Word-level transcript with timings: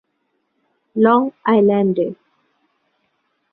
Long 0.95 1.21
Island 1.51 1.97
A. 2.05 2.07